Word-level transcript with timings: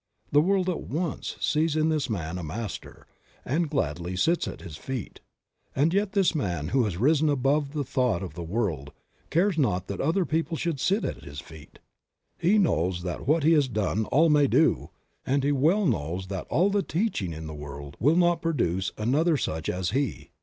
The 0.31 0.41
world 0.41 0.67
at 0.67 0.81
once 0.81 1.35
sees 1.39 1.75
in 1.75 1.89
this 1.89 2.09
man 2.09 2.39
a 2.39 2.43
master, 2.43 3.05
and 3.45 3.69
gladly 3.69 4.15
sits 4.15 4.47
at 4.47 4.61
his 4.61 4.75
feet. 4.75 5.19
And 5.75 5.93
yet 5.93 6.13
this 6.13 6.33
man 6.33 6.69
who 6.69 6.85
has 6.85 6.97
risen 6.97 7.29
above 7.29 7.73
the 7.73 7.83
thought 7.83 8.23
of 8.23 8.33
the 8.33 8.41
world 8.41 8.93
cares 9.29 9.59
not 9.59 9.85
that 9.89 10.01
other 10.01 10.25
people 10.25 10.57
should 10.57 10.79
sit 10.79 11.05
at 11.05 11.23
his 11.23 11.39
feet. 11.39 11.77
He 12.39 12.57
knows 12.57 13.03
that 13.03 13.27
what 13.27 13.43
he 13.43 13.51
has 13.51 13.67
done 13.67 14.05
all 14.05 14.29
may 14.31 14.47
do, 14.47 14.89
and 15.23 15.43
he 15.43 15.51
well 15.51 15.85
knows 15.85 16.29
that 16.29 16.47
all 16.47 16.71
the 16.71 16.81
teaching 16.81 17.31
in 17.31 17.45
the 17.45 17.53
world 17.53 17.95
will 17.99 18.15
not 18.17 18.41
produce 18.41 18.91
another 18.97 19.37
such 19.37 19.69
as 19.69 19.91
he. 19.91 20.31